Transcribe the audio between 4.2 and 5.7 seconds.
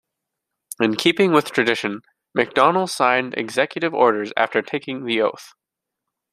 after taking the oath.